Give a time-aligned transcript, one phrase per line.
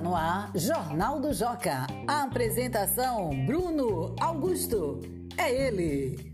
[0.00, 1.86] no ar Jornal do Joca.
[2.06, 5.00] A apresentação Bruno Augusto.
[5.36, 6.32] É ele.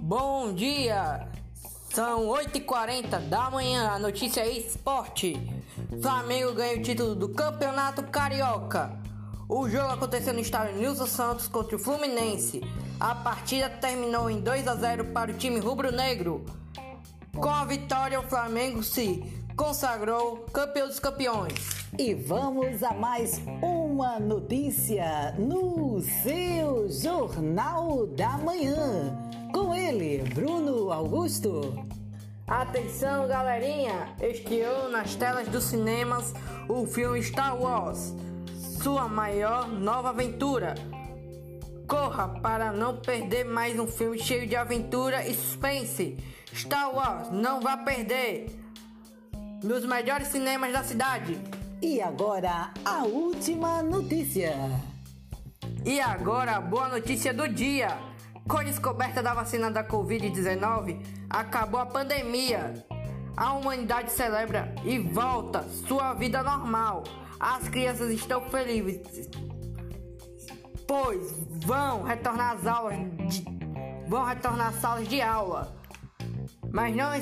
[0.00, 1.28] Bom dia!
[1.90, 5.34] São 8h40 da manhã, a notícia é esporte.
[6.02, 8.98] Flamengo ganha o título do Campeonato Carioca.
[9.48, 12.62] O jogo aconteceu no estádio Nilson Santos contra o Fluminense.
[12.98, 16.44] A partida terminou em 2 a 0 para o time rubro-negro.
[17.36, 21.84] Com a vitória, o Flamengo se consagrou campeão dos campeões.
[21.98, 29.16] E vamos a mais uma notícia no seu Jornal da Manhã.
[29.52, 31.72] Com ele, Bruno Augusto.
[32.46, 34.08] Atenção, galerinha!
[34.20, 36.34] Estreou nas telas dos cinemas
[36.68, 38.12] o filme Star Wars,
[38.82, 40.74] sua maior nova aventura.
[41.86, 46.18] Corra para não perder mais um filme cheio de aventura e suspense.
[46.52, 48.63] Star Wars, não vá perder!
[49.64, 51.40] Nos melhores cinemas da cidade.
[51.80, 54.54] E agora, a última notícia.
[55.86, 57.96] E agora, a boa notícia do dia.
[58.46, 62.74] Com a descoberta da vacina da Covid-19, acabou a pandemia.
[63.34, 67.02] A humanidade celebra e volta sua vida normal.
[67.40, 69.30] As crianças estão felizes,
[70.86, 71.32] pois
[71.64, 73.42] vão retornar às aulas, de,
[74.06, 75.74] vão retornar às salas de aula.
[76.70, 77.14] Mas não,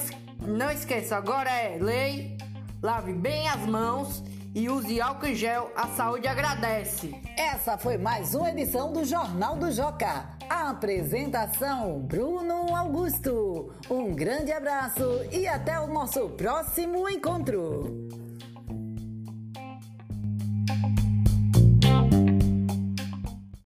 [0.47, 2.37] não esqueça, agora é lei,
[2.83, 4.23] lave bem as mãos
[4.55, 7.15] e use álcool em gel, a saúde agradece.
[7.37, 10.27] Essa foi mais uma edição do Jornal do Joca.
[10.49, 13.73] A apresentação Bruno Augusto.
[13.91, 18.22] Um grande abraço e até o nosso próximo encontro.